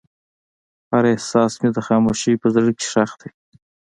هر 0.91 1.03
احساس 1.13 1.51
مې 1.61 1.69
د 1.75 1.79
خاموشۍ 1.87 2.33
په 2.41 2.47
زړه 2.55 2.71
کې 2.77 2.85
ښخ 2.91 3.11
دی. 3.21 3.29